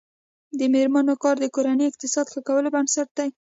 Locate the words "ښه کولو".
2.33-2.69